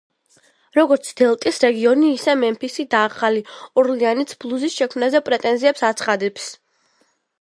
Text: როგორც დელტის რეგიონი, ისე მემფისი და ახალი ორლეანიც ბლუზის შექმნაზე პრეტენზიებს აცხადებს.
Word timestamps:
როგორც 0.75 1.09
დელტის 1.19 1.59
რეგიონი, 1.65 2.09
ისე 2.19 2.35
მემფისი 2.45 2.85
და 2.95 3.01
ახალი 3.09 3.43
ორლეანიც 3.83 4.33
ბლუზის 4.45 4.79
შექმნაზე 4.81 5.23
პრეტენზიებს 5.29 5.87
აცხადებს. 5.91 6.49